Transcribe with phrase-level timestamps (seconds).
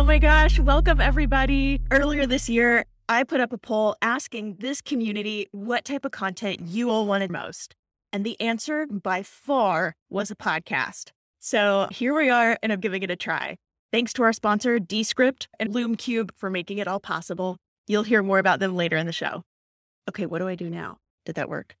[0.00, 1.82] Oh my gosh, welcome everybody.
[1.90, 6.60] Earlier this year, I put up a poll asking this community what type of content
[6.62, 7.74] you all wanted most.
[8.10, 11.10] And the answer by far was a podcast.
[11.38, 13.58] So here we are, and I'm giving it a try.
[13.92, 17.58] Thanks to our sponsor, Descript and LumeCube, for making it all possible.
[17.86, 19.42] You'll hear more about them later in the show.
[20.08, 20.96] Okay, what do I do now?
[21.26, 21.76] Did that work?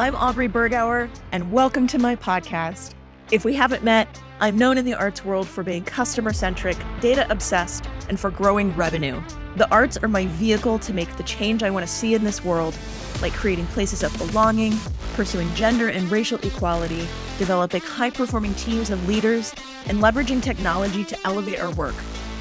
[0.00, 2.90] I'm Aubrey Bergauer, and welcome to my podcast.
[3.30, 7.26] If we haven't met, I'm known in the arts world for being customer centric, data
[7.30, 9.22] obsessed, and for growing revenue.
[9.56, 12.44] The arts are my vehicle to make the change I want to see in this
[12.44, 12.76] world,
[13.22, 14.74] like creating places of belonging,
[15.14, 19.54] pursuing gender and racial equality, developing high performing teams of leaders,
[19.86, 21.94] and leveraging technology to elevate our work.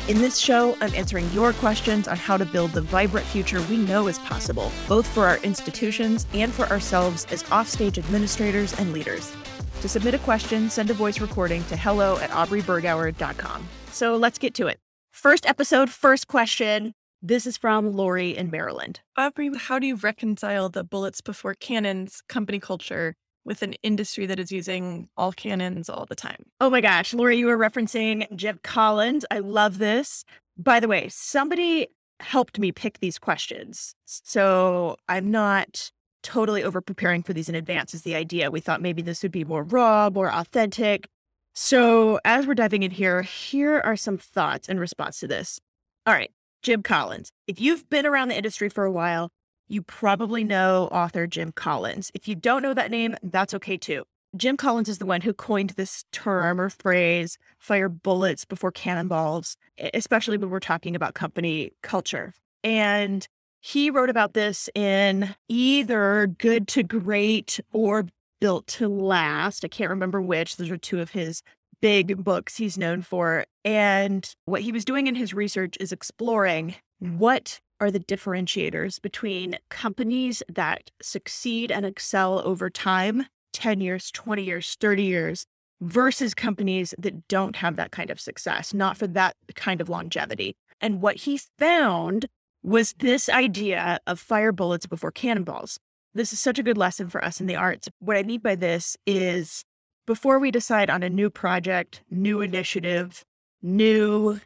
[0.10, 3.78] In this show, I'm answering your questions on how to build the vibrant future we
[3.78, 9.34] know is possible, both for our institutions and for ourselves as offstage administrators and leaders.
[9.82, 13.68] To submit a question, send a voice recording to hello at aubreybergauer.com.
[13.92, 14.80] So let's get to it.
[15.12, 16.94] First episode, first question.
[17.22, 19.00] This is from Lori in Maryland.
[19.18, 24.40] Aubrey, how do you reconcile the bullets before cannons company culture with an industry that
[24.40, 26.46] is using all cannons all the time?
[26.60, 29.26] Oh my gosh, Lori, you were referencing Jim Collins.
[29.32, 30.26] I love this.
[30.58, 31.88] By the way, somebody
[32.20, 33.96] helped me pick these questions.
[34.06, 35.92] So I'm not
[36.26, 38.50] totally over preparing for these in advance is the idea.
[38.50, 41.08] We thought maybe this would be more raw, more authentic.
[41.54, 45.60] So as we're diving in here, here are some thoughts in response to this.
[46.08, 46.32] All right,
[46.64, 47.30] Jim Collins.
[47.48, 49.30] If you've been around the industry for a while,
[49.68, 52.12] you probably know author Jim Collins.
[52.16, 54.04] If you don't know that name, that's okay too.
[54.36, 59.56] Jim Collins is the one who coined this term or phrase, fire bullets before cannonballs,
[59.94, 62.34] especially when we're talking about company culture.
[62.64, 63.28] And
[63.66, 68.06] he wrote about this in either Good to Great or
[68.40, 69.66] Built to Last.
[69.66, 70.58] I can't remember which.
[70.58, 71.42] Those are two of his
[71.82, 73.46] big books he's known for.
[73.64, 79.58] And what he was doing in his research is exploring what are the differentiators between
[79.70, 85.48] companies that succeed and excel over time 10 years, 20 years, 30 years
[85.82, 90.56] versus companies that don't have that kind of success, not for that kind of longevity.
[90.80, 92.28] And what he found
[92.66, 95.78] was this idea of fire bullets before cannonballs.
[96.16, 97.88] This is such a good lesson for us in the arts.
[98.00, 99.64] What I mean by this is
[100.08, 103.24] before we decide on a new project, new initiative,
[103.62, 104.40] new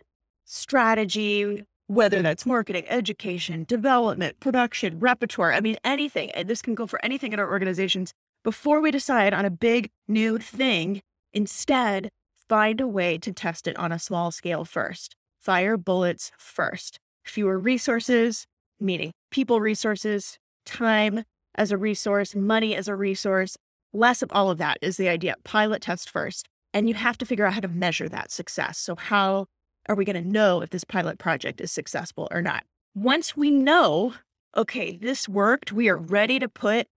[0.43, 7.03] strategy, whether that's marketing, education, development, production, repertoire, I mean, anything, this can go for
[7.03, 8.13] anything in our organizations,
[8.43, 11.01] before we decide on a big new thing,
[11.31, 12.09] instead,
[12.49, 15.15] find a way to test it on a small scale first.
[15.39, 18.45] Fire bullets first fewer resources,
[18.79, 21.23] meaning people resources, time
[21.55, 23.57] as a resource, money as a resource,
[23.93, 25.35] less of all of that is the idea.
[25.43, 26.47] Pilot test first.
[26.73, 28.77] And you have to figure out how to measure that success.
[28.77, 29.47] So, how
[29.87, 32.63] are we going to know if this pilot project is successful or not?
[32.93, 34.13] Once we know,
[34.55, 36.87] okay, this worked, we are ready to put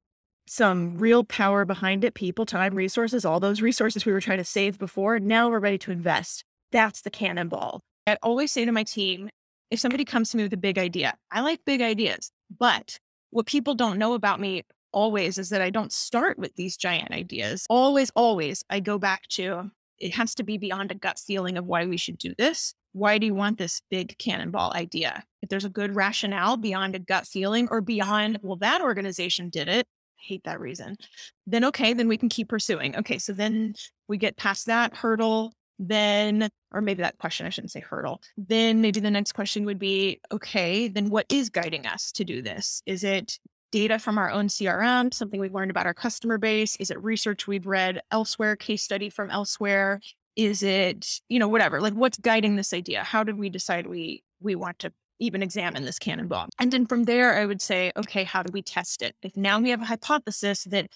[0.46, 4.44] some real power behind it people, time, resources, all those resources we were trying to
[4.44, 5.18] save before.
[5.18, 6.44] Now we're ready to invest.
[6.70, 7.80] That's the cannonball.
[8.06, 9.30] I always say to my team,
[9.72, 12.30] if somebody comes to me with a big idea, I like big ideas.
[12.58, 12.98] But
[13.30, 17.10] what people don't know about me always is that I don't start with these giant
[17.10, 17.64] ideas.
[17.70, 21.64] Always, always, I go back to it has to be beyond a gut feeling of
[21.64, 22.74] why we should do this.
[22.92, 25.24] Why do you want this big cannonball idea?
[25.40, 29.68] If there's a good rationale beyond a gut feeling or beyond, well, that organization did
[29.68, 29.86] it.
[30.18, 30.98] Hate that reason.
[31.46, 32.94] Then, okay, then we can keep pursuing.
[32.96, 33.74] Okay, so then
[34.06, 35.54] we get past that hurdle
[35.88, 38.20] then, or maybe that question, I shouldn't say hurdle.
[38.36, 42.40] Then maybe the next question would be okay, then what is guiding us to do
[42.40, 42.82] this?
[42.86, 43.38] Is it
[43.72, 46.76] data from our own CRM, something we've learned about our customer base?
[46.76, 50.00] Is it research we've read elsewhere, case study from elsewhere?
[50.36, 51.80] Is it, you know, whatever?
[51.80, 53.02] Like what's guiding this idea?
[53.02, 56.48] How did we decide we we want to even examine this cannonball?
[56.58, 59.16] And then from there, I would say, okay, how do we test it?
[59.22, 60.88] If now we have a hypothesis that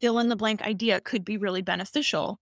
[0.00, 2.38] fill in the blank idea could be really beneficial,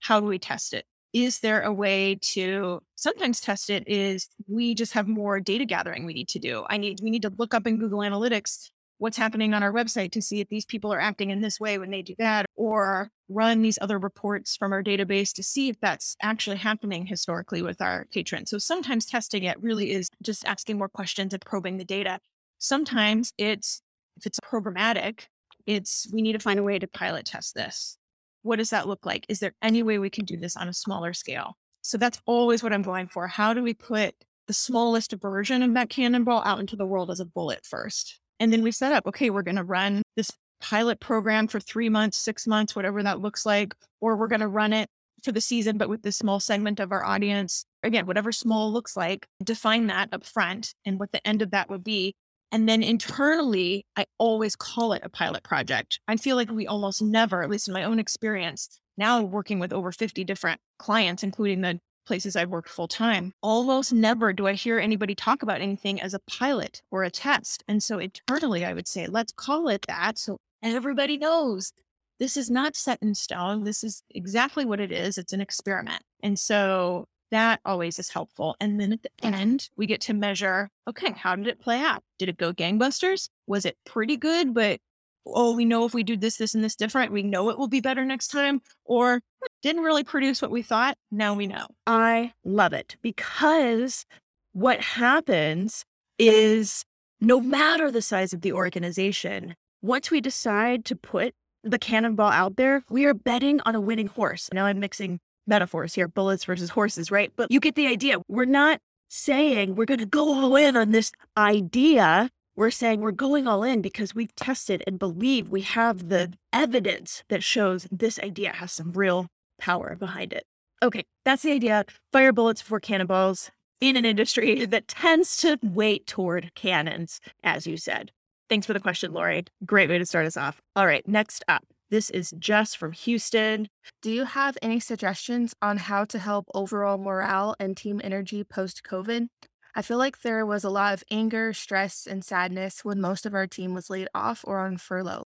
[0.00, 0.84] how do we test it?
[1.14, 6.04] Is there a way to sometimes test it is we just have more data gathering
[6.04, 6.64] we need to do.
[6.68, 10.12] I need we need to look up in google analytics what's happening on our website
[10.12, 13.10] to see if these people are acting in this way when they do that or
[13.28, 17.80] run these other reports from our database to see if that's actually happening historically with
[17.80, 18.50] our patrons.
[18.50, 22.18] So sometimes testing it really is just asking more questions and probing the data.
[22.58, 23.80] Sometimes it's
[24.16, 25.26] if it's programmatic
[25.66, 27.98] it's we need to find a way to pilot test this
[28.44, 29.26] what does that look like?
[29.28, 31.56] Is there any way we can do this on a smaller scale?
[31.82, 33.26] So that's always what I'm going for.
[33.26, 34.14] How do we put
[34.46, 38.20] the smallest version of that cannonball out into the world as a bullet first?
[38.38, 40.30] And then we set up, okay, we're going to run this
[40.60, 44.48] pilot program for three months, six months, whatever that looks like, or we're going to
[44.48, 44.88] run it
[45.22, 47.64] for the season, but with this small segment of our audience.
[47.82, 51.70] again, whatever small looks like, define that up front and what the end of that
[51.70, 52.14] would be.
[52.54, 55.98] And then internally, I always call it a pilot project.
[56.06, 59.72] I feel like we almost never, at least in my own experience, now working with
[59.72, 64.52] over 50 different clients, including the places I've worked full time, almost never do I
[64.52, 67.64] hear anybody talk about anything as a pilot or a test.
[67.66, 70.16] And so internally, I would say, let's call it that.
[70.16, 71.72] So everybody knows
[72.20, 73.64] this is not set in stone.
[73.64, 75.18] This is exactly what it is.
[75.18, 76.02] It's an experiment.
[76.22, 78.56] And so that always is helpful.
[78.60, 82.02] And then at the end, we get to measure okay, how did it play out?
[82.18, 83.28] Did it go gangbusters?
[83.46, 84.80] Was it pretty good, but
[85.26, 87.68] oh, we know if we do this, this, and this different, we know it will
[87.68, 88.60] be better next time?
[88.84, 90.96] Or hmm, didn't really produce what we thought?
[91.10, 91.66] Now we know.
[91.86, 94.04] I love it because
[94.52, 95.84] what happens
[96.18, 96.84] is
[97.20, 102.56] no matter the size of the organization, once we decide to put the cannonball out
[102.56, 104.50] there, we are betting on a winning horse.
[104.52, 107.32] Now I'm mixing metaphors here, bullets versus horses, right?
[107.36, 108.18] But you get the idea.
[108.28, 112.30] We're not saying we're going to go all in on this idea.
[112.56, 117.24] We're saying we're going all in because we've tested and believe we have the evidence
[117.28, 119.26] that shows this idea has some real
[119.58, 120.44] power behind it.
[120.82, 121.84] Okay, that's the idea.
[122.12, 123.50] Fire bullets for cannonballs
[123.80, 128.12] in an industry that tends to weight toward cannons, as you said.
[128.48, 129.44] Thanks for the question, Lori.
[129.64, 130.60] Great way to start us off.
[130.76, 131.73] All right, next up.
[131.90, 133.68] This is Jess from Houston.
[134.00, 138.82] Do you have any suggestions on how to help overall morale and team energy post
[138.82, 139.28] COVID?
[139.74, 143.34] I feel like there was a lot of anger, stress, and sadness when most of
[143.34, 145.24] our team was laid off or on furlough.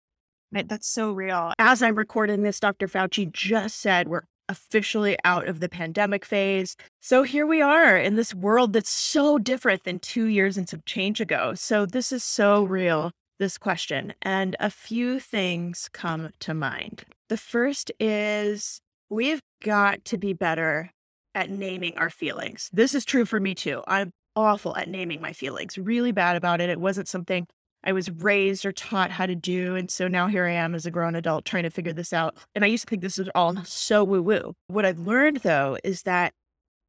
[0.52, 1.52] Right, that's so real.
[1.60, 2.88] As I'm recording this, Dr.
[2.88, 6.78] Fauci just said we're officially out of the pandemic phase.
[7.02, 10.84] So here we are in this world that's so different than two years and some
[10.86, 11.54] change ago.
[11.56, 17.06] So this is so real this question, and a few things come to mind.
[17.30, 20.92] The first is we've got to be better
[21.34, 22.70] at naming our feelings.
[22.72, 23.84] This is true for me too.
[23.88, 26.70] I'm awful at naming my feelings, really bad about it.
[26.70, 27.48] It wasn't something
[27.84, 29.76] I was raised or taught how to do.
[29.76, 32.36] And so now here I am as a grown adult trying to figure this out.
[32.56, 34.54] And I used to think this was all so woo woo.
[34.68, 36.34] What I've learned though is that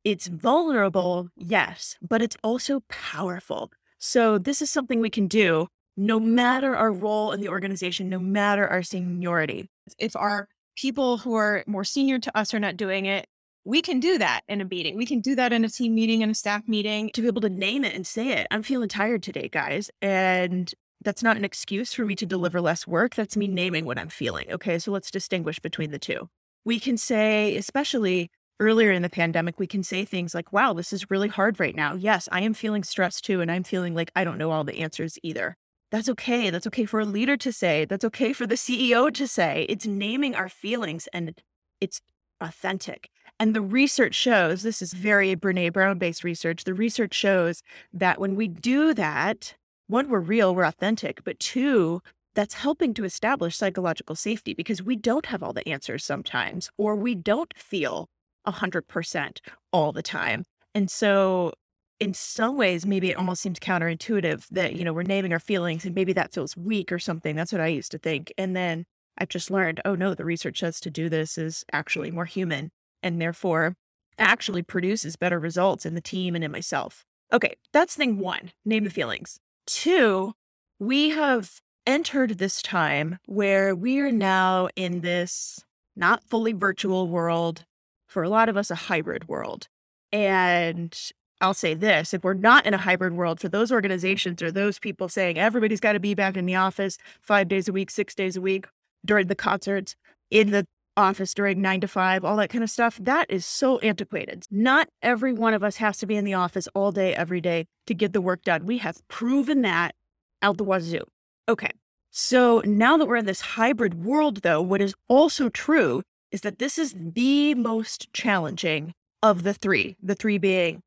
[0.05, 3.71] it's vulnerable, yes, but it's also powerful.
[3.99, 8.19] So this is something we can do no matter our role in the organization, no
[8.19, 9.69] matter our seniority.
[9.99, 13.27] If our people who are more senior to us are not doing it,
[13.65, 14.97] we can do that in a meeting.
[14.97, 17.11] We can do that in a team meeting, in a staff meeting.
[17.15, 18.47] To be able to name it and say it.
[18.51, 19.91] I'm feeling tired today, guys.
[20.01, 20.73] And
[21.03, 23.15] that's not an excuse for me to deliver less work.
[23.15, 24.53] That's me naming what I'm feeling.
[24.53, 24.79] Okay.
[24.79, 26.29] So let's distinguish between the two.
[26.65, 30.93] We can say, especially earlier in the pandemic, we can say things like, wow, this
[30.93, 31.95] is really hard right now.
[31.95, 33.41] Yes, I am feeling stressed too.
[33.41, 35.57] And I'm feeling like I don't know all the answers either.
[35.97, 36.51] That's okay.
[36.51, 37.87] That's okay for a leader to say.
[37.87, 39.65] That's okay for the CEO to say.
[39.67, 41.41] It's naming our feelings and
[41.81, 42.03] it's
[42.39, 43.09] authentic.
[43.41, 46.65] And the research shows this is very Brene Brown based research.
[46.65, 47.63] The research shows
[47.95, 49.55] that when we do that,
[49.87, 52.03] one, we're real, we're authentic, but two,
[52.35, 56.95] that's helping to establish psychological safety because we don't have all the answers sometimes, or
[56.95, 58.11] we don't feel
[58.47, 59.39] 100%
[59.73, 60.45] all the time.
[60.75, 61.55] And so
[61.99, 65.85] in some ways, maybe it almost seems counterintuitive that, you know, we're naming our feelings
[65.85, 67.37] and maybe that feels weak or something.
[67.37, 68.33] That's what I used to think.
[68.37, 68.85] And then
[69.19, 72.71] I've just learned, oh no, the research says to do this is actually more human
[73.03, 73.77] and therefore
[74.19, 77.05] actually produces better results in the team and in myself.
[77.33, 79.39] Okay, that's thing one name the feelings.
[79.67, 80.35] Two,
[80.79, 87.65] we have entered this time where we are now in this not fully virtual world,
[88.07, 89.69] for a lot of us, a hybrid world.
[90.13, 90.97] And
[91.41, 94.79] I'll say this if we're not in a hybrid world for those organizations or those
[94.79, 98.15] people saying everybody's got to be back in the office five days a week, six
[98.15, 98.67] days a week
[99.05, 99.97] during the concerts,
[100.31, 100.67] in the
[100.97, 104.45] office during nine to five, all that kind of stuff, that is so antiquated.
[104.51, 107.67] Not every one of us has to be in the office all day, every day
[107.87, 108.65] to get the work done.
[108.65, 109.95] We have proven that
[110.43, 111.05] out the wazoo.
[111.49, 111.71] Okay.
[112.11, 116.59] So now that we're in this hybrid world, though, what is also true is that
[116.59, 120.81] this is the most challenging of the three, the three being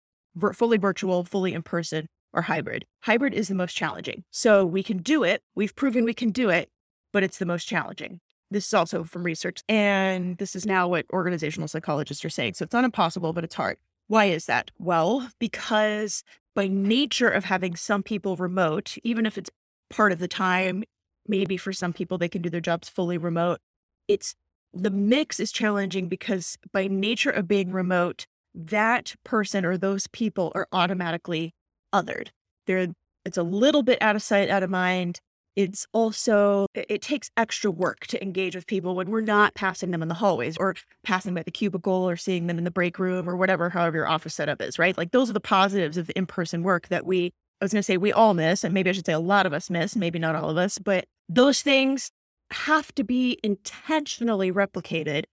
[0.53, 2.85] fully virtual, fully in person, or hybrid.
[3.01, 4.23] Hybrid is the most challenging.
[4.31, 5.41] So we can do it.
[5.55, 6.69] We've proven we can do it,
[7.11, 8.19] but it's the most challenging.
[8.51, 9.61] This is also from research.
[9.67, 12.55] And this is now what organizational psychologists are saying.
[12.55, 13.77] So it's not impossible, but it's hard.
[14.07, 14.71] Why is that?
[14.79, 16.23] Well, because
[16.55, 19.51] by nature of having some people remote, even if it's
[19.89, 20.83] part of the time,
[21.27, 23.59] maybe for some people they can do their jobs fully remote,
[24.07, 24.35] it's
[24.73, 28.25] the mix is challenging because by nature of being remote,
[28.67, 31.53] that person or those people are automatically
[31.93, 32.29] othered.
[32.67, 32.87] They're
[33.25, 35.19] it's a little bit out of sight, out of mind.
[35.55, 40.01] It's also, it takes extra work to engage with people when we're not passing them
[40.01, 43.29] in the hallways or passing by the cubicle or seeing them in the break room
[43.29, 44.97] or whatever, however your office setup is, right?
[44.97, 47.83] Like those are the positives of in person work that we, I was going to
[47.83, 50.17] say we all miss, and maybe I should say a lot of us miss, maybe
[50.17, 52.09] not all of us, but those things
[52.51, 55.25] have to be intentionally replicated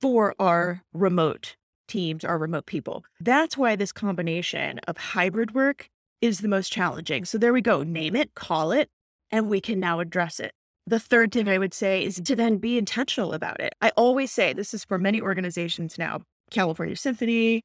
[0.00, 1.56] for our remote
[1.88, 3.04] teams, are remote people.
[3.20, 5.88] That's why this combination of hybrid work
[6.20, 7.24] is the most challenging.
[7.24, 7.82] So there we go.
[7.82, 8.88] Name it, call it,
[9.30, 10.52] and we can now address it.
[10.86, 13.74] The third thing I would say is to then be intentional about it.
[13.80, 17.62] I always say this is for many organizations now California Symphony,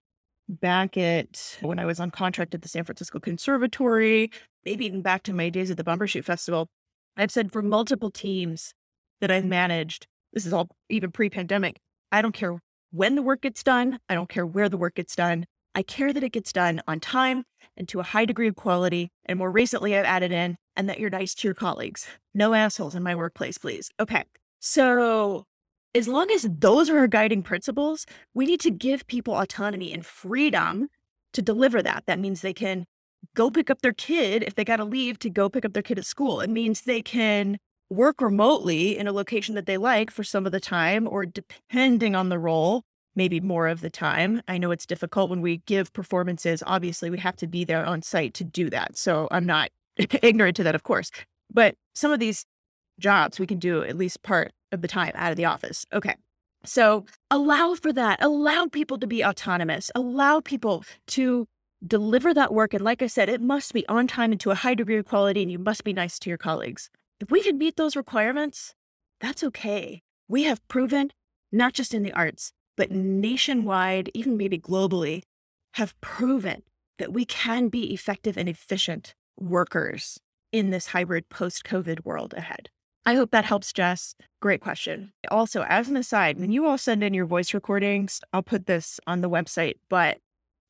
[0.50, 4.30] back at when I was on contract at the San Francisco Conservatory,
[4.66, 6.68] maybe even back to my days at the Bumbershoot Festival.
[7.16, 8.74] I've said for multiple teams
[9.22, 11.80] that I've managed, this is all even pre pandemic,
[12.12, 12.60] I don't care
[12.94, 15.48] when the work gets done, I don't care where the work gets done.
[15.74, 17.44] I care that it gets done on time
[17.76, 19.10] and to a high degree of quality.
[19.26, 22.06] And more recently, I've added in, and that you're nice to your colleagues.
[22.36, 23.90] No assholes in my workplace, please.
[24.00, 24.26] Okay.
[24.60, 25.46] So,
[25.96, 30.06] as long as those are our guiding principles, we need to give people autonomy and
[30.06, 30.90] freedom
[31.34, 32.04] to deliver that.
[32.06, 32.86] That means they can
[33.36, 35.82] go pick up their kid if they got to leave to go pick up their
[35.82, 36.42] kid at school.
[36.42, 37.58] It means they can
[37.94, 42.16] work remotely in a location that they like for some of the time, or depending
[42.16, 42.84] on the role,
[43.16, 44.42] maybe more of the time.
[44.48, 46.64] I know it's difficult when we give performances.
[46.66, 48.98] Obviously, we have to be there on site to do that.
[48.98, 51.12] So I'm not ignorant to that, of course.
[51.52, 52.46] But some of these
[53.00, 55.86] jobs we can do at least part of the time out of the office.
[55.94, 56.16] Okay.
[56.66, 58.22] So allow for that.
[58.22, 59.92] Allow people to be autonomous.
[59.96, 61.46] Allow people to
[61.86, 62.74] deliver that work.
[62.74, 65.06] And like I said, it must be on time and to a high degree of
[65.06, 66.90] quality, and you must be nice to your colleagues.
[67.24, 68.76] If we can meet those requirements,
[69.22, 70.02] that's okay.
[70.28, 71.12] We have proven,
[71.54, 75.22] not just in the arts, but nationwide, even maybe globally,
[75.76, 76.64] have proven
[77.00, 80.20] that we can be effective and efficient workers
[80.52, 82.70] in this hybrid post COVID world ahead.
[83.06, 84.16] I hope that helps, Jess.
[84.42, 85.14] Great question.
[85.32, 89.00] Also, as an aside, when you all send in your voice recordings, I'll put this
[89.08, 90.18] on the website, but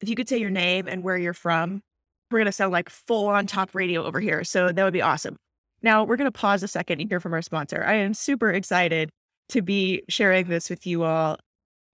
[0.01, 1.81] if you could say your name and where you're from,
[2.29, 4.43] we're going to sound like full on top radio over here.
[4.43, 5.37] So that would be awesome.
[5.83, 7.83] Now, we're going to pause a second and hear from our sponsor.
[7.85, 9.09] I am super excited
[9.49, 11.37] to be sharing this with you all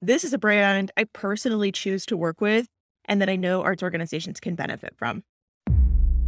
[0.01, 2.67] this is a brand I personally choose to work with
[3.05, 5.23] and that I know arts organizations can benefit from.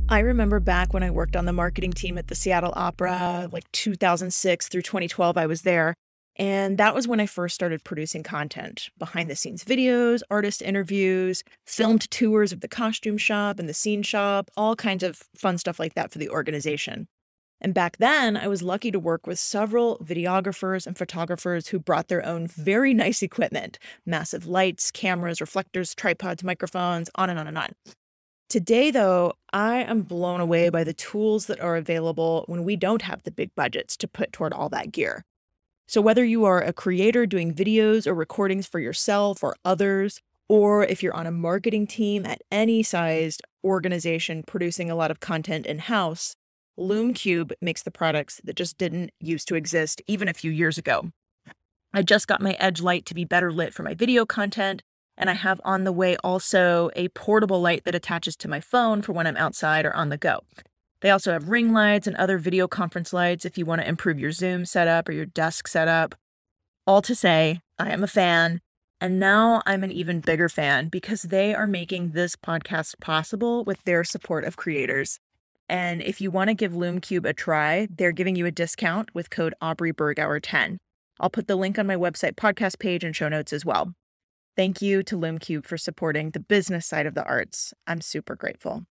[0.09, 3.71] I remember back when I worked on the marketing team at the Seattle Opera, like
[3.71, 5.93] 2006 through 2012, I was there.
[6.35, 11.43] And that was when I first started producing content behind the scenes videos, artist interviews,
[11.65, 15.79] filmed tours of the costume shop and the scene shop, all kinds of fun stuff
[15.79, 17.07] like that for the organization.
[17.63, 22.07] And back then, I was lucky to work with several videographers and photographers who brought
[22.07, 27.57] their own very nice equipment massive lights, cameras, reflectors, tripods, microphones, on and on and
[27.59, 27.69] on.
[28.49, 33.03] Today, though, I am blown away by the tools that are available when we don't
[33.03, 35.23] have the big budgets to put toward all that gear.
[35.87, 40.83] So, whether you are a creator doing videos or recordings for yourself or others, or
[40.83, 45.65] if you're on a marketing team at any sized organization producing a lot of content
[45.65, 46.35] in house,
[46.79, 51.11] LumeCube makes the products that just didn't used to exist even a few years ago.
[51.93, 54.81] I just got my Edge light to be better lit for my video content,
[55.17, 59.01] and I have on the way also a portable light that attaches to my phone
[59.01, 60.39] for when I'm outside or on the go.
[61.01, 64.19] They also have ring lights and other video conference lights if you want to improve
[64.19, 66.15] your Zoom setup or your desk setup.
[66.87, 68.61] All to say, I am a fan,
[69.01, 73.83] and now I'm an even bigger fan because they are making this podcast possible with
[73.83, 75.19] their support of creators.
[75.71, 79.29] And if you want to give LumeCube a try, they're giving you a discount with
[79.29, 80.77] code Aubrey Bergauer 10.
[81.17, 83.93] I'll put the link on my website podcast page and show notes as well.
[84.57, 87.73] Thank you to LumeCube for supporting the business side of the arts.
[87.87, 88.83] I'm super grateful.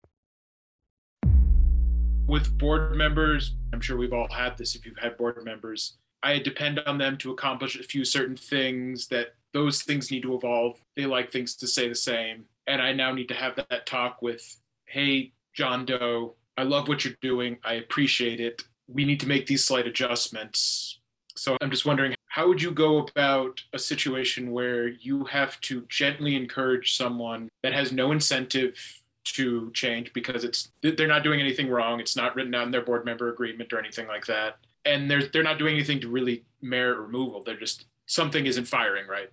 [2.26, 5.98] With board members, I'm sure we've all had this if you've had board members.
[6.22, 10.34] I depend on them to accomplish a few certain things that those things need to
[10.34, 10.78] evolve.
[10.96, 12.46] They like things to stay the same.
[12.66, 14.56] And I now need to have that talk with,
[14.86, 17.56] hey, John Doe, I love what you're doing.
[17.64, 18.64] I appreciate it.
[18.86, 21.00] We need to make these slight adjustments.
[21.34, 25.86] So I'm just wondering, how would you go about a situation where you have to
[25.88, 28.76] gently encourage someone that has no incentive
[29.24, 31.98] to change because it's they're not doing anything wrong.
[31.98, 34.58] It's not written out in their board member agreement or anything like that.
[34.84, 37.42] And they're they're not doing anything to really merit removal.
[37.42, 39.30] They're just something isn't firing right.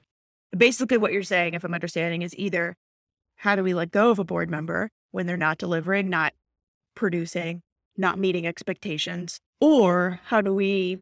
[0.57, 2.77] Basically what you're saying, if I'm understanding, is either
[3.35, 6.33] how do we let go of a board member when they're not delivering, not
[6.97, 7.61] producing,
[7.95, 9.39] not meeting expectations?
[9.61, 10.99] Or how do we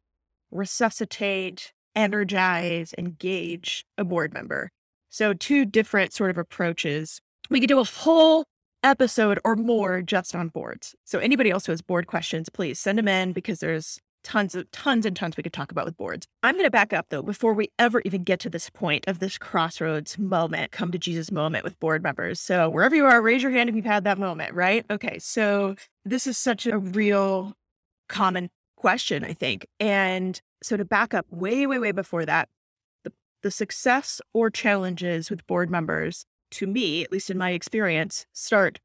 [0.52, 4.70] resuscitate, energize, engage a board member?
[5.10, 7.20] So, two different sort of approaches.
[7.50, 8.46] We could do a whole
[8.86, 10.96] episode or more just on boards.
[11.06, 14.70] So anybody else who has board questions, please send them in because there's tons of
[14.72, 16.28] tons and tons we could talk about with boards.
[16.44, 19.20] I'm going to back up though before we ever even get to this point of
[19.20, 22.40] this crossroads moment, come to Jesus moment with board members.
[22.40, 24.84] So wherever you are, raise your hand if you've had that moment, right?
[24.90, 25.20] Okay.
[25.20, 27.54] So this is such a real
[28.10, 29.68] common question, I think.
[29.80, 32.50] And so to back up way, way, way before that,
[33.04, 33.14] the,
[33.44, 38.80] the success or challenges with board members, to me, at least in my experience, start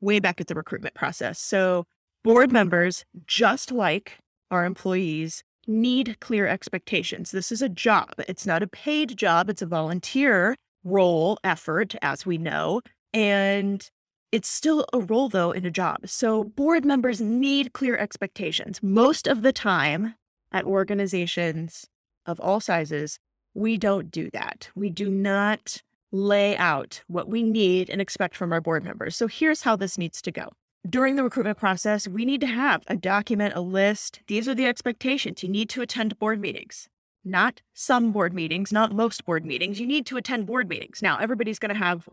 [0.00, 1.38] way back at the recruitment process.
[1.38, 1.86] So
[2.24, 4.18] board members, just like
[4.52, 7.30] our employees need clear expectations.
[7.30, 8.14] This is a job.
[8.28, 10.54] It's not a paid job, it's a volunteer
[10.84, 12.82] role effort, as we know.
[13.12, 13.88] And
[14.30, 15.98] it's still a role, though, in a job.
[16.06, 18.80] So board members need clear expectations.
[18.82, 20.14] Most of the time
[20.50, 21.86] at organizations
[22.26, 23.18] of all sizes,
[23.54, 24.70] we don't do that.
[24.74, 29.16] We do not lay out what we need and expect from our board members.
[29.16, 30.48] So here's how this needs to go
[30.88, 34.20] during the recruitment process, we need to have a document, a list.
[34.26, 35.42] These are the expectations.
[35.42, 36.88] You need to attend board meetings,
[37.24, 39.78] not some board meetings, not most board meetings.
[39.78, 41.00] You need to attend board meetings.
[41.00, 42.08] Now, everybody's going to have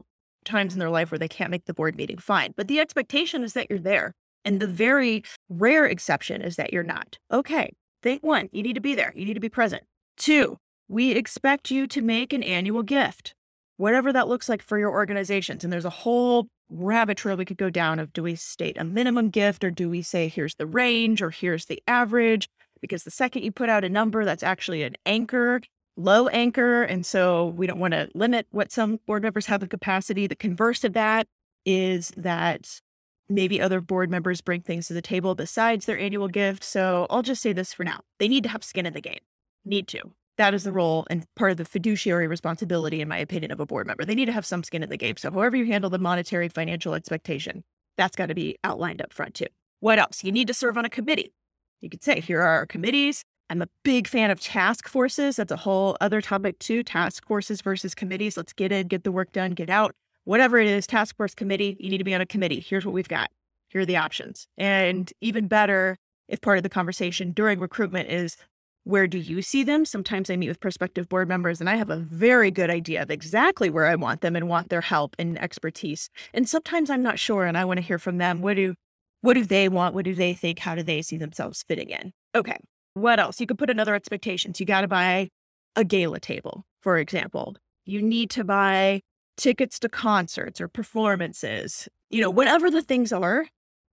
[0.46, 2.54] times in their life where they can't make the board meeting, fine.
[2.56, 4.14] But the expectation is that you're there.
[4.46, 7.18] And the very rare exception is that you're not.
[7.32, 9.84] Okay, think one, you need to be there, you need to be present.
[10.16, 10.58] Two,
[10.88, 13.34] we expect you to make an annual gift,
[13.78, 15.64] whatever that looks like for your organizations.
[15.64, 18.84] And there's a whole rabbit trail we could go down of do we state a
[18.84, 22.50] minimum gift or do we say here's the range or here's the average?
[22.82, 25.62] Because the second you put out a number, that's actually an anchor,
[25.98, 26.84] low anchor.
[26.84, 30.28] And so we don't want to limit what some board members have the capacity.
[30.28, 31.28] The converse of that
[31.66, 32.80] is that
[33.28, 36.64] maybe other board members bring things to the table besides their annual gift.
[36.64, 38.02] So I'll just say this for now.
[38.18, 39.20] They need to have skin in the game.
[39.66, 43.52] Need to that is the role and part of the fiduciary responsibility, in my opinion,
[43.52, 44.06] of a board member.
[44.06, 45.18] They need to have some skin in the game.
[45.18, 47.64] So, however you handle the monetary financial expectation,
[47.98, 49.48] that's got to be outlined up front too.
[49.82, 50.24] What else?
[50.24, 51.34] You need to serve on a committee.
[51.82, 53.24] You could say, here are our committees.
[53.50, 55.36] I'm a big fan of task forces.
[55.36, 56.84] That's a whole other topic too.
[56.84, 58.38] Task forces versus committees.
[58.38, 59.94] Let's get in, get the work done, get out.
[60.24, 62.60] Whatever it is, task force committee, you need to be on a committee.
[62.62, 63.30] Here's what we've got.
[63.70, 64.48] Here are the options.
[64.58, 65.98] And even better,
[66.30, 68.38] if part of the conversation during recruitment is
[68.84, 69.86] where do you see them?
[69.86, 73.12] Sometimes I meet with prospective board members and I have a very good idea of
[73.12, 76.10] exactly where I want them and want their help and expertise.
[76.34, 78.42] And sometimes I'm not sure and I want to hear from them.
[78.42, 78.76] What do
[79.22, 79.96] what do they want?
[79.96, 80.60] What do they think?
[80.60, 82.14] How do they see themselves fitting in?
[82.36, 82.58] Okay.
[82.94, 83.40] What else?
[83.40, 84.60] You could put another expectations.
[84.60, 85.30] You got to buy
[85.76, 87.58] a gala table, for example.
[87.86, 89.02] You need to buy
[89.38, 91.88] tickets to concerts or performances.
[92.10, 93.46] You know, whatever the things are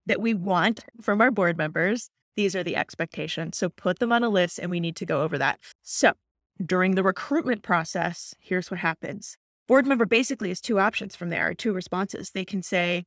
[0.05, 3.57] that we want from our board members, these are the expectations.
[3.57, 5.59] So put them on a list and we need to go over that.
[5.83, 6.13] So
[6.63, 9.37] during the recruitment process, here's what happens.
[9.67, 12.31] Board member basically has two options from there, two responses.
[12.31, 13.03] They can say,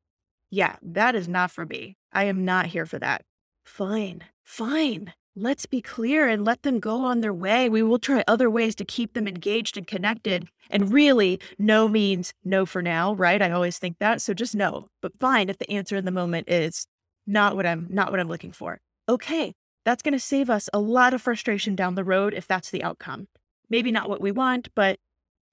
[0.51, 1.97] Yeah, that is not for me.
[2.13, 3.23] I am not here for that.
[3.65, 5.15] Fine, fine.
[5.37, 7.69] Let's be clear and let them go on their way.
[7.69, 10.49] We will try other ways to keep them engaged and connected.
[10.69, 13.41] And really, no means no for now, right?
[13.41, 14.21] I always think that.
[14.21, 14.89] So just no.
[15.01, 16.87] But fine if the answer in the moment is
[17.27, 20.79] not what I'm not what I'm looking for okay, that's going to save us a
[20.79, 23.27] lot of frustration down the road if that's the outcome.
[23.69, 24.99] Maybe not what we want, but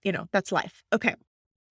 [0.03, 0.83] you know, that's life.
[0.93, 1.15] Okay.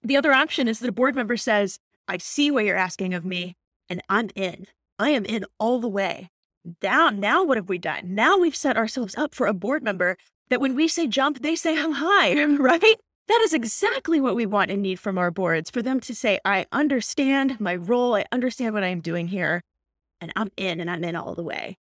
[0.02, 3.24] The other option is that a board member says, I see what you're asking of
[3.24, 3.56] me
[3.88, 4.66] and I'm in.
[4.98, 6.30] I am in all the way.
[6.82, 8.14] Now, now what have we done?
[8.14, 10.16] Now we've set ourselves up for a board member
[10.48, 12.96] that when we say jump, they say how high, right?
[13.28, 16.38] That is exactly what we want and need from our boards for them to say,
[16.44, 18.14] I understand my role.
[18.14, 19.62] I understand what I'm doing here
[20.20, 21.76] and I'm in and I'm in all the way.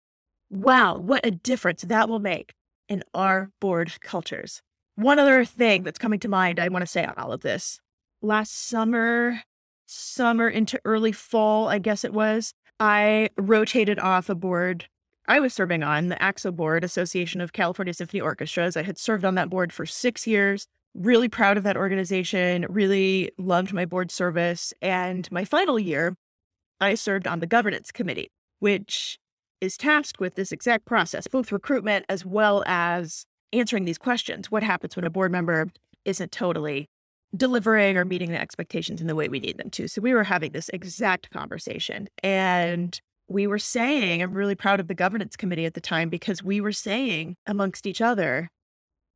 [0.50, 2.54] Wow, what a difference that will make
[2.88, 4.62] in our board cultures.
[4.96, 7.80] One other thing that's coming to mind I want to say on all of this.
[8.20, 9.42] Last summer,
[9.86, 14.86] summer into early fall, I guess it was, I rotated off a board
[15.30, 18.76] I was serving on, the ACSO board, Association of California Symphony Orchestras.
[18.76, 20.66] I had served on that board for six years.
[20.92, 24.74] Really proud of that organization, really loved my board service.
[24.82, 26.16] And my final year,
[26.80, 29.18] I served on the governance committee, which
[29.60, 34.50] is tasked with this exact process, both recruitment as well as answering these questions.
[34.50, 35.68] What happens when a board member
[36.04, 36.88] isn't totally
[37.36, 39.88] delivering or meeting the expectations in the way we need them to?
[39.88, 42.08] So we were having this exact conversation.
[42.22, 46.42] And we were saying, I'm really proud of the governance committee at the time because
[46.42, 48.48] we were saying amongst each other,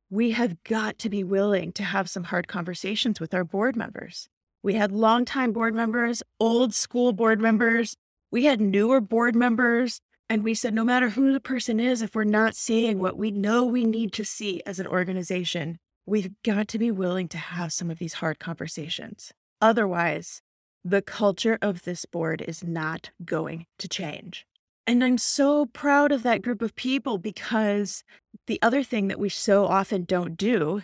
[0.09, 4.27] we have got to be willing to have some hard conversations with our board members.
[4.65, 7.95] We had longtime board members, old school board members.
[8.31, 10.01] We had newer board members.
[10.27, 13.29] And we said, no matter who the person is, if we're not seeing what we
[13.29, 17.73] know we need to see as an organization, we've got to be willing to have
[17.73, 19.31] some of these hard conversations.
[19.61, 20.41] Otherwise,
[20.83, 24.47] the culture of this board is not going to change.
[24.87, 28.03] And I'm so proud of that group of people because
[28.47, 30.81] the other thing that we so often don't do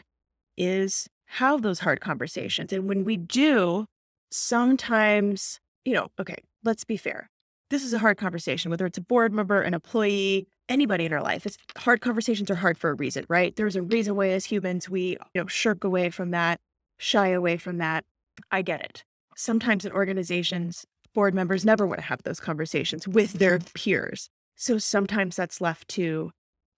[0.55, 2.73] is have those hard conversations.
[2.73, 3.85] And when we do,
[4.31, 7.29] sometimes, you know, okay, let's be fair.
[7.69, 11.21] This is a hard conversation, whether it's a board member, an employee, anybody in our
[11.21, 11.45] life.
[11.45, 13.55] It's hard conversations are hard for a reason, right?
[13.55, 16.59] There's a reason why as humans we, you know, shirk away from that,
[16.97, 18.03] shy away from that.
[18.51, 19.05] I get it.
[19.37, 23.71] Sometimes in organizations, board members never want to have those conversations with their mm-hmm.
[23.73, 24.29] peers.
[24.57, 26.31] So sometimes that's left to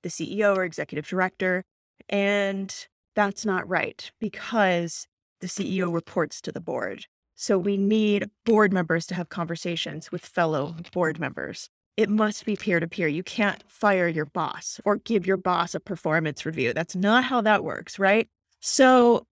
[0.04, 1.64] the CEO or executive director.
[2.08, 5.08] And that's not right because
[5.42, 7.06] the CEO reports to the board.
[7.36, 11.70] So we need board members to have conversations with fellow board members.
[11.98, 13.08] It must be peer to peer.
[13.08, 16.74] You can't fire your boss or give your boss a performance review.
[16.74, 18.28] That's not how that works, right?
[18.60, 19.26] So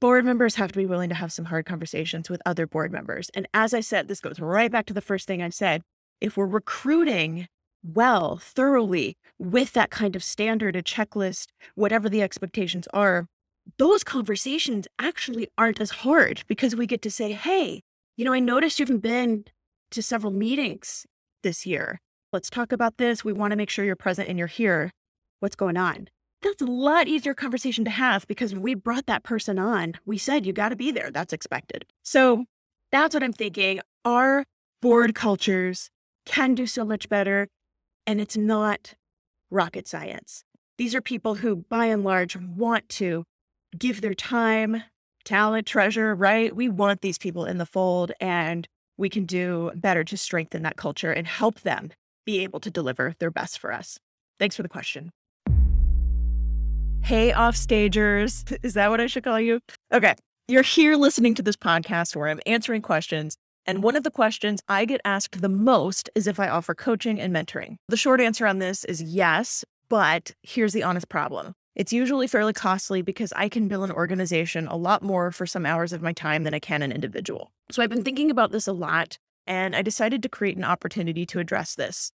[0.00, 3.30] board members have to be willing to have some hard conversations with other board members.
[3.34, 5.82] And as I said, this goes right back to the first thing I said.
[6.20, 7.48] If we're recruiting
[7.84, 13.26] well, thoroughly, with that kind of standard, a checklist, whatever the expectations are,
[13.78, 17.82] those conversations actually aren't as hard because we get to say, hey,
[18.16, 19.44] you know, I noticed you haven't been
[19.90, 21.06] to several meetings
[21.42, 22.00] this year.
[22.32, 23.24] Let's talk about this.
[23.24, 24.90] We want to make sure you're present and you're here.
[25.40, 26.08] What's going on?
[26.44, 30.18] that's a lot easier conversation to have because when we brought that person on, we
[30.18, 31.10] said, you got to be there.
[31.10, 31.86] That's expected.
[32.02, 32.44] So
[32.92, 33.80] that's what I'm thinking.
[34.04, 34.44] Our
[34.80, 35.90] board cultures
[36.26, 37.48] can do so much better,
[38.06, 38.94] and it's not
[39.50, 40.44] rocket science.
[40.78, 43.24] These are people who, by and large, want to
[43.78, 44.82] give their time,
[45.24, 46.54] talent, treasure, right?
[46.54, 50.76] We want these people in the fold, and we can do better to strengthen that
[50.76, 51.90] culture and help them
[52.24, 53.98] be able to deliver their best for us.
[54.38, 55.10] Thanks for the question.
[57.02, 58.56] Hey, offstagers.
[58.62, 59.60] Is that what I should call you?
[59.92, 60.14] Okay.
[60.48, 63.36] You're here listening to this podcast where I'm answering questions.
[63.66, 67.20] And one of the questions I get asked the most is if I offer coaching
[67.20, 67.76] and mentoring.
[67.88, 71.54] The short answer on this is yes, but here's the honest problem.
[71.74, 75.66] It's usually fairly costly because I can bill an organization a lot more for some
[75.66, 77.50] hours of my time than I can an individual.
[77.70, 81.26] So I've been thinking about this a lot, and I decided to create an opportunity
[81.26, 82.12] to address this.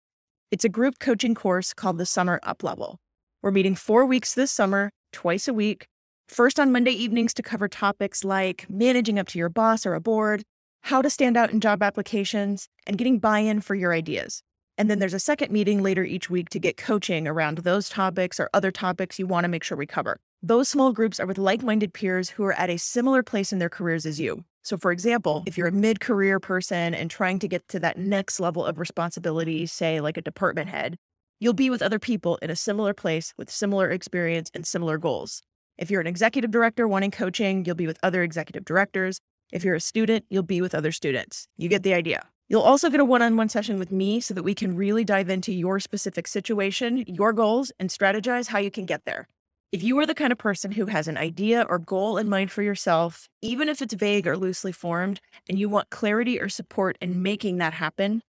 [0.50, 2.98] It's a group coaching course called the Summer Up Level.
[3.40, 5.86] We're meeting four weeks this summer, twice a week.
[6.28, 10.00] First on Monday evenings to cover topics like managing up to your boss or a
[10.00, 10.42] board,
[10.86, 14.42] how to stand out in job applications, and getting buy in for your ideas.
[14.78, 18.40] And then there's a second meeting later each week to get coaching around those topics
[18.40, 20.18] or other topics you want to make sure we cover.
[20.42, 23.58] Those small groups are with like minded peers who are at a similar place in
[23.58, 24.44] their careers as you.
[24.62, 27.98] So, for example, if you're a mid career person and trying to get to that
[27.98, 30.96] next level of responsibility, say like a department head,
[31.38, 35.42] You'll be with other people in a similar place with similar experience and similar goals.
[35.76, 39.20] If you're an executive director wanting coaching, you'll be with other executive directors.
[39.52, 41.48] If you're a student, you'll be with other students.
[41.56, 42.26] You get the idea.
[42.48, 45.04] You'll also get a one on one session with me so that we can really
[45.04, 49.28] dive into your specific situation, your goals, and strategize how you can get there.
[49.72, 52.50] If you are the kind of person who has an idea or goal in mind
[52.52, 56.96] for yourself, even if it's vague or loosely formed, and you want clarity or support
[57.00, 58.22] in making that happen,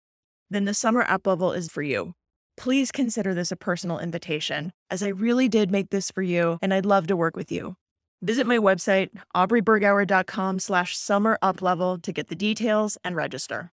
[0.50, 2.14] then the Summer Up Level is for you
[2.56, 6.72] please consider this a personal invitation, as I really did make this for you and
[6.72, 7.76] I'd love to work with you.
[8.22, 13.70] Visit my website, aubreybergauer.com slash summer up level to get the details and register.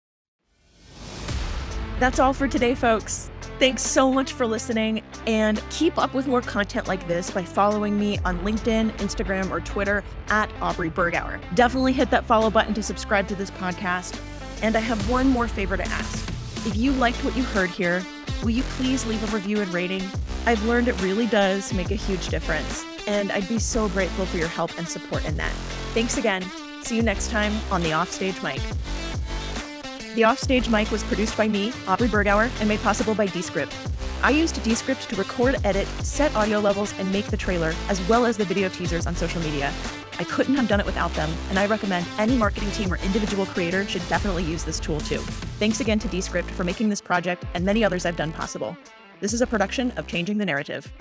[1.98, 3.31] That's all for today, folks.
[3.59, 7.98] Thanks so much for listening and keep up with more content like this by following
[7.98, 11.40] me on LinkedIn, Instagram, or Twitter at Aubrey Bergauer.
[11.57, 14.20] Definitely hit that follow button to subscribe to this podcast.
[14.62, 16.29] And I have one more favor to ask.
[16.64, 18.05] If you liked what you heard here,
[18.42, 20.03] will you please leave a review and rating?
[20.46, 24.37] I've learned it really does make a huge difference, and I'd be so grateful for
[24.37, 25.53] your help and support in that.
[25.94, 26.44] Thanks again.
[26.83, 28.61] See you next time on the Offstage Mic.
[30.14, 33.75] The Offstage Mic was produced by me, Aubrey Bergauer, and made possible by Descript.
[34.23, 38.27] I used Descript to record, edit, set audio levels, and make the trailer, as well
[38.27, 39.73] as the video teasers on social media.
[40.18, 43.47] I couldn't have done it without them, and I recommend any marketing team or individual
[43.47, 45.21] creator should definitely use this tool too.
[45.59, 48.77] Thanks again to Descript for making this project and many others I've done possible.
[49.21, 50.92] This is a production of Changing the Narrative.